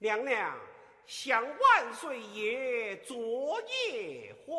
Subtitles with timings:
[0.00, 0.56] 娘娘
[1.06, 4.52] 向万岁爷昨夜火，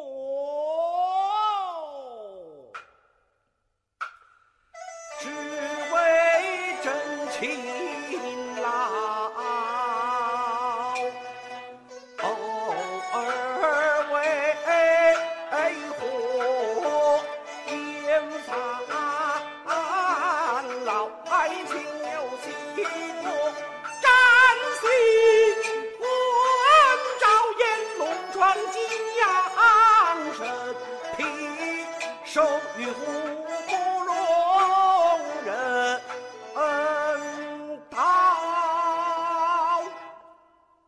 [5.22, 6.94] 只为真
[7.30, 7.69] 情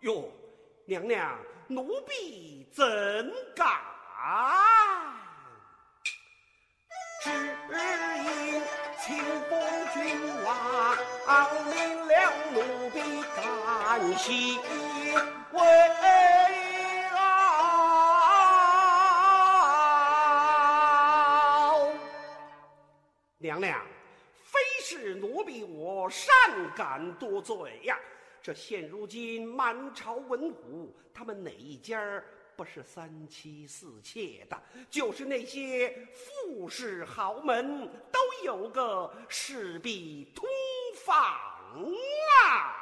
[0.02, 0.30] 哟
[0.86, 1.38] 娘娘，
[1.68, 3.68] 奴婢怎敢？
[7.24, 8.60] 只因
[9.00, 9.16] 清
[9.48, 9.62] 风
[9.94, 10.02] 君
[10.44, 10.98] 王
[11.66, 11.74] 命
[12.08, 12.14] 了
[12.52, 13.00] 奴婢
[13.36, 14.58] 赶西
[15.52, 15.62] 为
[17.14, 17.20] 牢。
[23.38, 23.80] 娘娘，
[24.46, 26.34] 非是奴婢我擅
[26.76, 27.96] 敢多罪呀。
[28.42, 32.24] 这现如今满朝文武，他们哪一家
[32.56, 34.60] 不是三妻四妾的？
[34.90, 40.50] 就是那些富士豪门，都有个侍婢通
[41.06, 41.24] 房
[42.44, 42.76] 啊！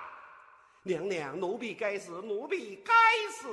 [0.83, 2.93] 娘娘，奴婢该死，奴婢该
[3.29, 3.47] 死！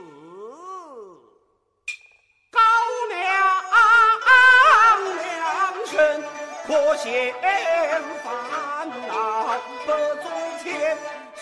[2.51, 2.61] 高
[3.09, 3.19] 娘
[5.17, 6.23] 娘身
[6.65, 7.35] 可嫌
[8.23, 8.66] 烦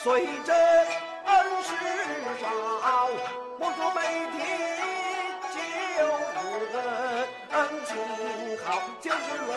[0.05, 1.71] 虽真恩事
[2.39, 2.45] 少，
[3.59, 3.99] 我说每
[4.37, 4.37] 天
[5.49, 5.57] 就
[6.37, 6.45] 恩
[7.53, 7.89] 恩情
[8.67, 8.69] 好，
[9.01, 9.49] 就是落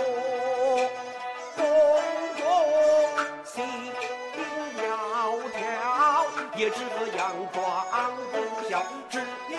[1.58, 1.60] 宫
[2.38, 2.40] 中
[3.44, 3.52] 心
[4.78, 4.80] 窈
[5.52, 5.60] 窕，
[6.56, 7.20] 也是个佯
[7.52, 7.60] 装
[8.32, 8.34] 不
[8.70, 8.72] 孝，
[9.10, 9.54] 只因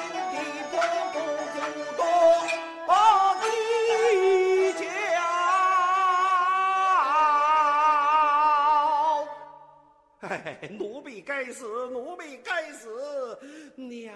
[10.79, 13.39] 奴婢该死，奴婢该死，
[13.77, 14.15] 娘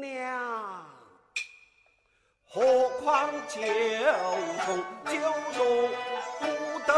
[0.00, 0.86] 娘。
[2.48, 3.60] 何况九
[4.64, 5.12] 重九
[5.52, 5.90] 重
[6.40, 6.44] 不
[6.86, 6.92] 得